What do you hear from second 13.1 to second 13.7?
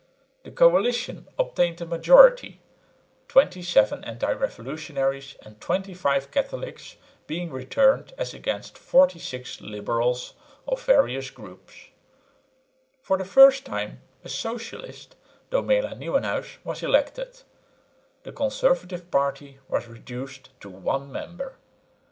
the first